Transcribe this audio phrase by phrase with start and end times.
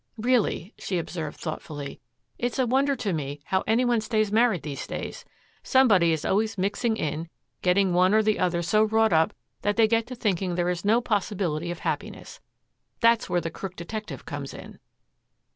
[0.17, 1.99] "Really," she observed thoughtfully,
[2.39, 5.25] "it's a wonder to me how any one stays married these days.
[5.61, 7.29] Somebody is always mixing in,
[7.61, 10.83] getting one or the other so wrought up that they get to thinking there is
[10.83, 12.41] no possibility of happiness.
[12.99, 14.79] That's where the crook detective comes in."